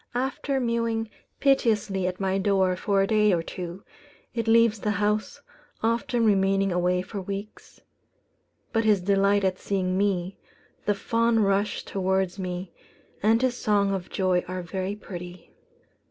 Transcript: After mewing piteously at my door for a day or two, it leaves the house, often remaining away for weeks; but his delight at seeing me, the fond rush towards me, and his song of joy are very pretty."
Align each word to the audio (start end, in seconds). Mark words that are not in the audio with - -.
After 0.15 0.59
mewing 0.59 1.11
piteously 1.39 2.07
at 2.07 2.19
my 2.19 2.39
door 2.39 2.75
for 2.75 3.03
a 3.03 3.05
day 3.05 3.33
or 3.33 3.43
two, 3.43 3.83
it 4.33 4.47
leaves 4.47 4.79
the 4.79 4.89
house, 4.97 5.43
often 5.83 6.25
remaining 6.25 6.71
away 6.71 7.03
for 7.03 7.21
weeks; 7.21 7.81
but 8.73 8.83
his 8.83 8.99
delight 8.99 9.43
at 9.43 9.59
seeing 9.59 9.99
me, 9.99 10.39
the 10.87 10.95
fond 10.95 11.45
rush 11.45 11.83
towards 11.85 12.39
me, 12.39 12.73
and 13.21 13.43
his 13.43 13.55
song 13.55 13.93
of 13.93 14.09
joy 14.09 14.43
are 14.47 14.63
very 14.63 14.95
pretty." 14.95 15.51